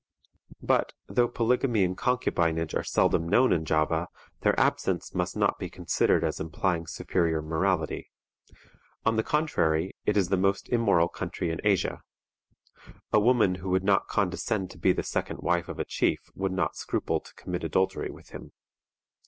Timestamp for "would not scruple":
16.33-17.19